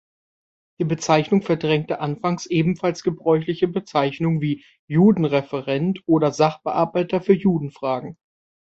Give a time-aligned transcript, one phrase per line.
[0.79, 8.17] Die Bezeichnung verdrängte anfangs ebenfalls gebräuchliche Bezeichnungen wie „Judenreferent“ oder „Sachbearbeiter für Judenfragen“.